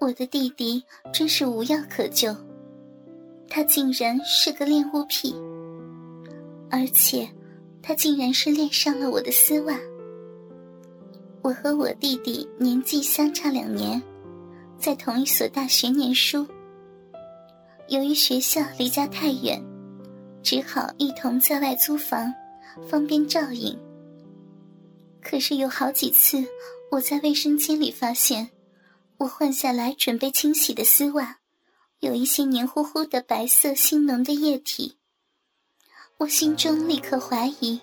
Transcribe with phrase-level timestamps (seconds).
[0.00, 2.34] 我的弟弟真是无药可救，
[3.50, 5.34] 他竟然是个恋物癖，
[6.70, 7.28] 而且
[7.82, 9.78] 他竟然是恋上了我的丝袜。
[11.42, 14.02] 我和我弟弟年纪相差两年，
[14.78, 16.46] 在同一所大学念书。
[17.88, 19.62] 由于学校离家太远，
[20.42, 22.32] 只好一同在外租房，
[22.88, 23.78] 方便照应。
[25.20, 26.42] 可是有好几次，
[26.90, 28.48] 我在卫生间里发现。
[29.20, 31.40] 我换下来准备清洗的丝袜，
[31.98, 34.96] 有一些黏糊糊的白色腥浓的液体。
[36.16, 37.78] 我心中立刻怀疑，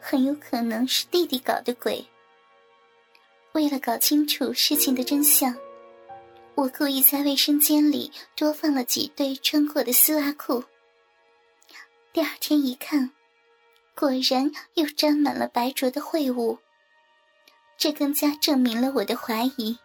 [0.00, 2.04] 很有可能是弟弟搞的鬼。
[3.52, 5.56] 为了搞清楚事情的真相，
[6.56, 10.64] 我故意在卫生间里多放了几对穿过的丝袜裤。
[12.12, 13.12] 第二天一看，
[13.94, 16.58] 果然又沾满了白浊的秽物，
[17.78, 19.78] 这更加证明了我的怀疑。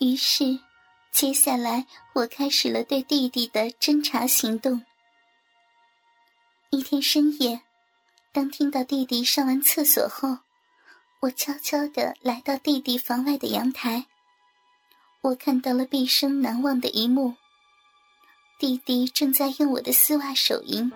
[0.00, 0.58] 于是，
[1.12, 4.82] 接下来我开始了对弟弟的侦查行动。
[6.70, 7.60] 一天深夜，
[8.32, 10.38] 当听到弟弟上完厕所后，
[11.20, 14.06] 我悄悄地来到弟弟房外的阳台。
[15.20, 17.34] 我看到了毕生难忘的一幕：
[18.58, 20.90] 弟弟正在用我的丝袜手淫。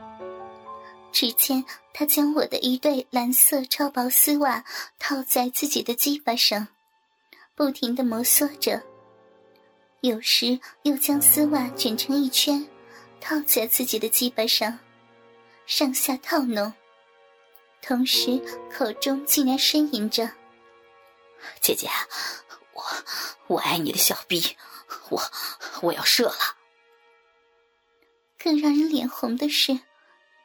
[1.13, 4.65] 只见他将我的一对蓝色超薄丝袜
[4.99, 6.67] 套在自己的鸡巴上，
[7.55, 8.83] 不停地摩挲着。
[10.05, 12.69] 有时又将丝袜卷成一圈，
[13.23, 14.79] 套在自己的鸡巴上，
[15.65, 16.71] 上下套弄，
[17.81, 18.39] 同时
[18.71, 20.31] 口中竟然呻吟着
[21.59, 21.89] ：“姐姐，
[22.75, 22.85] 我
[23.47, 24.43] 我爱你的小逼，
[25.09, 25.23] 我
[25.81, 26.59] 我要射了。”
[28.39, 29.81] 更让人脸红的是，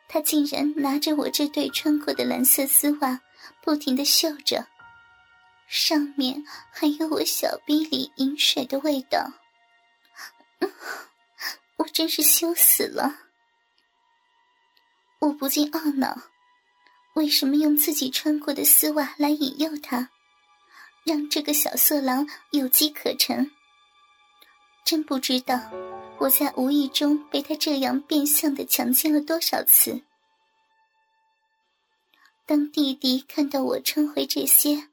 [0.07, 3.19] 他竟然拿着我这对穿过的蓝色丝袜，
[3.61, 4.65] 不停的嗅着，
[5.67, 9.29] 上面还有我小逼里饮水的味道。
[11.77, 13.19] 我真是羞死了！
[15.19, 16.17] 我不禁懊恼，
[17.15, 20.09] 为什么用自己穿过的丝袜来引诱他，
[21.03, 23.51] 让这个小色狼有机可乘？
[24.85, 25.59] 真不知道
[26.19, 30.01] 我在无意中被他这样变相的强奸了多少次。
[32.45, 34.89] 当弟弟看到我穿回这些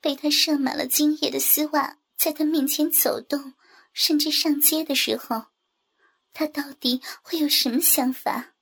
[0.00, 3.54] 被他射满了精液的丝袜，在他面前走动。
[4.00, 5.48] 甚至上街的时候，
[6.32, 8.54] 他到底会有什么想法？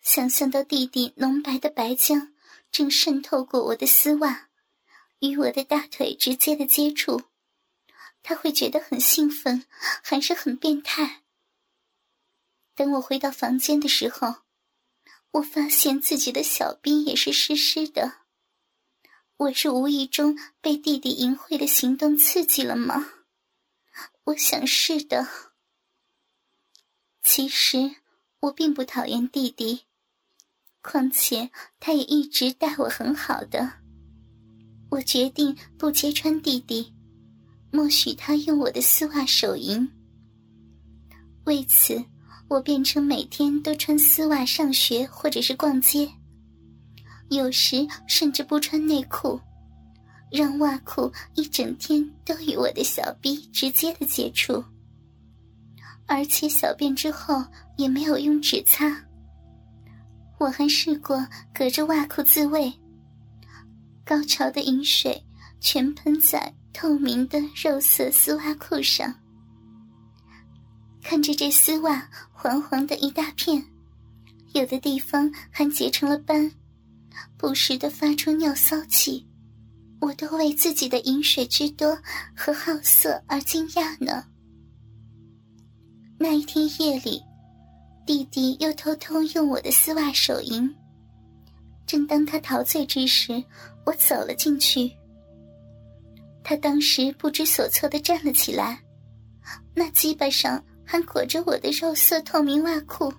[0.00, 2.32] 想象到弟弟浓白的白浆
[2.72, 4.48] 正渗透过我的丝袜，
[5.20, 7.22] 与我的大腿直接的接触，
[8.24, 9.64] 他会觉得很兴奋，
[10.02, 11.22] 还是很变态？
[12.74, 14.38] 等我回到房间的时候，
[15.30, 18.22] 我发现自己的小臂也是湿湿的。
[19.36, 23.12] 我是无意中被弟弟淫秽的行动刺激了吗？
[24.26, 25.24] 我想是的。
[27.22, 27.78] 其实
[28.40, 29.82] 我并不讨厌弟弟，
[30.82, 31.48] 况且
[31.78, 33.72] 他也一直待我很好的。
[34.90, 36.92] 我决定不揭穿弟弟，
[37.70, 39.88] 默许他用我的丝袜手淫。
[41.44, 42.04] 为此，
[42.48, 46.10] 我变成每天都穿丝袜上学或者是逛街，
[47.30, 49.40] 有时甚至不穿内裤。
[50.30, 54.62] 让袜裤一整天都与我的小臂直接的接触，
[56.06, 57.44] 而且小便之后
[57.76, 59.04] 也没有用纸擦。
[60.38, 62.72] 我还试过隔着袜裤自慰，
[64.04, 65.24] 高潮的饮水
[65.60, 69.14] 全喷在透明的肉色丝袜裤上，
[71.02, 73.64] 看着这丝袜黄黄的一大片，
[74.52, 76.52] 有的地方还结成了斑，
[77.38, 79.26] 不时的发出尿骚气。
[80.00, 81.98] 我都为自己的饮水之多
[82.36, 84.24] 和好色而惊讶呢。
[86.18, 87.22] 那一天夜里，
[88.06, 90.72] 弟弟又偷偷用我的丝袜手淫。
[91.86, 93.42] 正当他陶醉之时，
[93.84, 94.90] 我走了进去。
[96.42, 98.80] 他当时不知所措的站了起来，
[99.74, 103.12] 那鸡巴上还裹着我的肉色透明袜裤。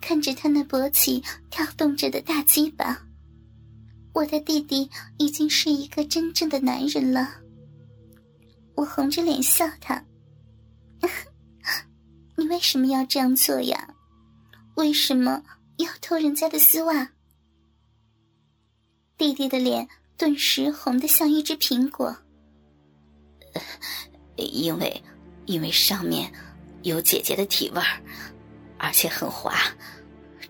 [0.00, 3.07] 看着他那勃起跳动着的大鸡巴。
[4.18, 7.36] 我的弟弟已经是一个真正的男人了。
[8.74, 10.04] 我红着脸笑他
[12.36, 13.94] ：“你为什么要这样做呀？
[14.74, 15.40] 为什么
[15.76, 17.08] 要偷人家的丝袜？”
[19.16, 22.16] 弟弟的脸顿时红得像一只苹果。
[24.34, 25.00] 因为，
[25.46, 26.32] 因为上面
[26.82, 28.02] 有姐姐的体味儿，
[28.78, 29.54] 而且很滑，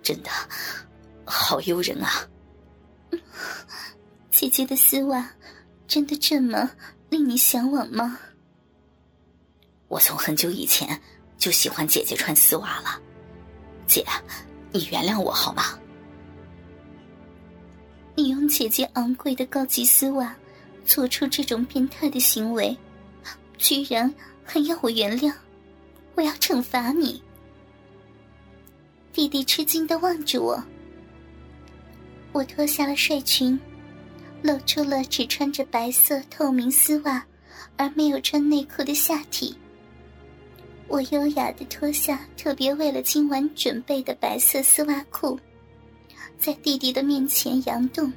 [0.03, 0.31] 真的
[1.27, 2.27] 好诱人啊！
[4.39, 5.29] 姐姐的丝袜
[5.89, 6.71] 真的这么
[7.11, 8.17] 令你向往吗？
[9.89, 10.97] 我从很久以前
[11.37, 13.03] 就喜欢姐姐穿丝袜了，
[13.89, 14.07] 姐，
[14.71, 15.77] 你原谅我好吗？
[18.15, 20.33] 你用姐姐昂贵的高级丝袜
[20.85, 22.79] 做出这种变态的行为，
[23.57, 24.15] 居然
[24.45, 25.35] 还要我原谅？
[26.15, 27.21] 我要惩罚你！
[29.13, 30.63] 弟弟吃惊的望着我，
[32.31, 33.59] 我脱下了睡裙，
[34.43, 37.25] 露出了只穿着白色透明丝袜
[37.77, 39.57] 而没有穿内裤的下体。
[40.87, 45.39] 我优雅的脱下特别为了今晚准备的白色丝袜裤。
[46.39, 48.13] 在弟弟的面前扬动，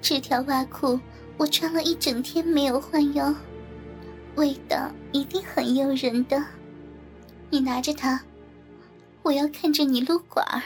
[0.00, 0.98] 这条袜裤
[1.36, 3.34] 我穿了一整天没有换哟，
[4.36, 6.42] 味道一定很诱人的。
[7.50, 8.22] 你拿着它，
[9.22, 10.62] 我要看着你撸管儿。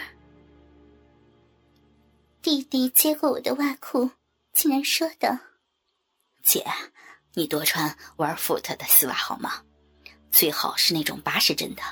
[2.44, 4.10] 弟弟接过我的袜裤，
[4.52, 5.34] 竟然说道
[6.44, 6.62] ：“姐，
[7.32, 9.62] 你多穿 Wearfoot 的丝袜好吗？
[10.30, 11.82] 最好是那种八十针的，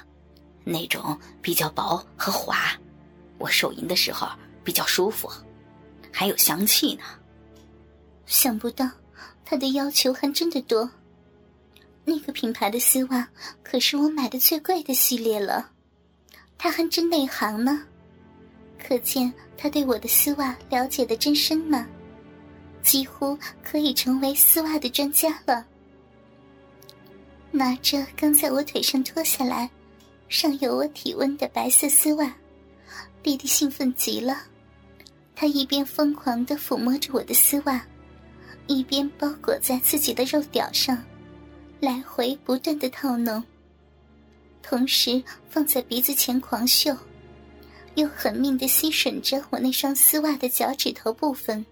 [0.62, 2.78] 那种比较薄和滑。”
[3.40, 4.28] 我手淫的时候
[4.62, 5.26] 比较舒服，
[6.12, 7.04] 还有香气呢。
[8.26, 8.86] 想不到
[9.46, 10.90] 他的要求还真的多。
[12.04, 13.26] 那个品牌的丝袜
[13.62, 15.70] 可是我买的最贵的系列了，
[16.58, 17.86] 他还真内行呢。
[18.84, 21.86] 可见他对我的丝袜了解的真深呢，
[22.82, 25.64] 几乎可以成为丝袜的专家了。
[27.52, 29.70] 拿着刚在我腿上脱下来、
[30.28, 32.34] 上有我体温的白色丝袜。
[33.22, 34.36] 弟弟兴奋极了，
[35.36, 37.80] 他一边疯狂的抚摸着我的丝袜，
[38.66, 40.98] 一边包裹在自己的肉屌上，
[41.78, 43.42] 来回不断的套弄，
[44.60, 46.96] 同时放在鼻子前狂嗅，
[47.94, 51.64] 又狠命的吸吮着我那双丝袜的脚趾头部分，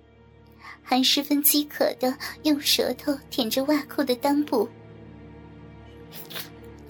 [0.82, 4.68] 还十分饥渴的用舌头舔着袜裤的裆部。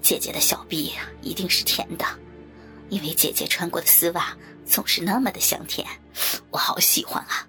[0.03, 0.93] 姐姐的小臂
[1.23, 2.05] 一定是甜的。
[2.89, 4.37] 因为姐姐穿过的丝袜
[4.67, 5.87] 总是那么的香甜，
[6.51, 7.47] 我好喜欢啊！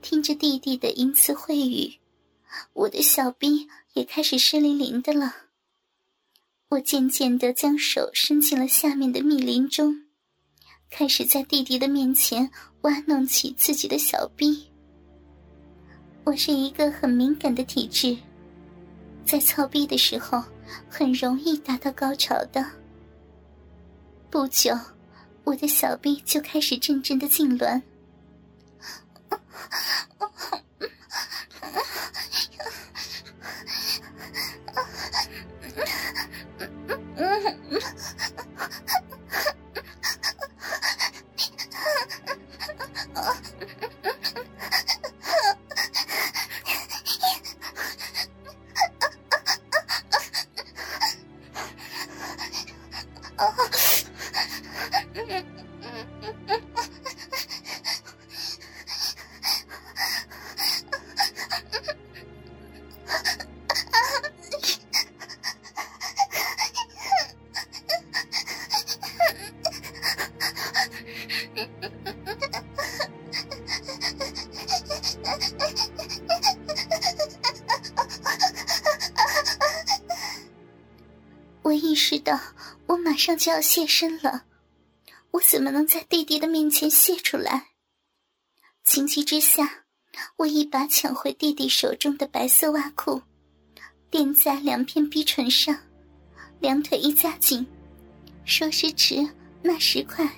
[0.00, 2.00] 听着弟弟的淫词秽语，
[2.72, 5.32] 我的小臂也开始湿淋淋的了。
[6.72, 9.94] 我渐渐的将手伸进了下面的密林中，
[10.88, 14.70] 开始在弟弟的面前挖弄起自己的小臂。
[16.24, 18.16] 我是一个很敏感的体质，
[19.22, 20.42] 在操逼的时候
[20.88, 22.64] 很容易达到高潮的。
[24.30, 24.74] 不久，
[25.44, 27.82] 我的小臂就开始阵阵的痉挛。
[37.82, 37.94] 了。
[81.62, 82.38] 我意识到，
[82.86, 84.44] 我马上就要现身了，
[85.30, 87.68] 我怎么能在弟弟的面前泄出来？
[88.84, 89.84] 情急之下，
[90.36, 93.22] 我一把抢回弟弟手中的白色袜裤，
[94.10, 95.76] 垫在两片逼唇上，
[96.60, 97.66] 两腿一夹紧，
[98.44, 99.26] 说时迟，
[99.62, 100.28] 那时快，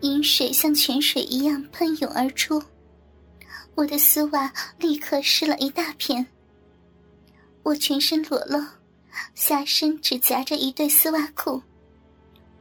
[0.00, 2.62] 饮水像泉水一样喷涌而出，
[3.74, 6.24] 我的丝袜立刻湿了一大片，
[7.62, 8.64] 我全身裸露。
[9.34, 11.62] 下身只夹着一对丝袜裤，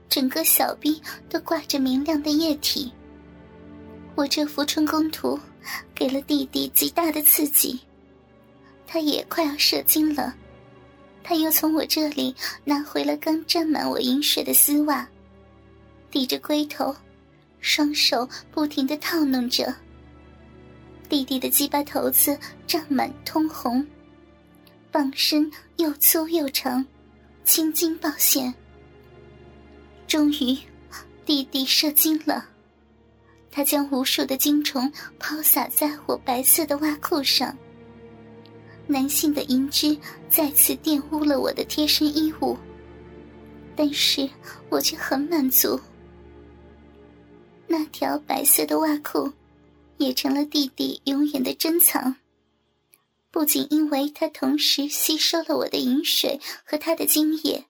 [0.07, 2.91] 整个小臂都挂着明亮的液体。
[4.13, 5.39] 我这幅春宫图
[5.95, 7.79] 给了弟弟极大的刺激，
[8.85, 10.35] 他也快要射精了。
[11.23, 15.07] 他又从我这里拿回了刚沾满我饮水的丝袜，
[16.11, 16.95] 抵着龟头，
[17.61, 19.73] 双手不停的套弄着。
[21.13, 23.85] 弟弟的鸡巴头子胀满通红。
[24.91, 26.83] 棒身又粗又长，
[27.45, 28.51] 青筋暴现。
[30.07, 30.57] 终于，
[31.23, 32.43] 弟弟射精了。
[33.51, 37.55] 他将无数的精虫抛洒在我白色的袜裤上。
[38.87, 39.95] 男性的银汁
[40.31, 42.57] 再次玷污了我的贴身衣物，
[43.75, 44.27] 但是
[44.67, 45.79] 我却很满足。
[47.67, 49.31] 那条白色的袜裤，
[50.03, 52.17] 也成了弟弟永远的珍藏。
[53.31, 57.65] 不仅因为它同时吸收了我的饮水和他的精液，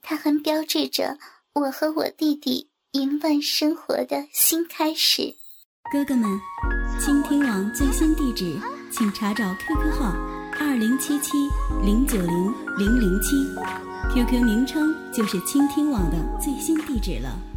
[0.00, 1.18] 它还标志着
[1.54, 5.34] 我和我弟弟淫乱生活的新开始。
[5.92, 6.40] 哥哥们，
[7.00, 8.56] 倾听网最新地址，
[8.92, 10.12] 请查找 QQ 号
[10.60, 11.32] 二零七七
[11.84, 13.34] 零九零零零七
[14.14, 17.49] ，QQ 名称就是倾听网的最新地址了。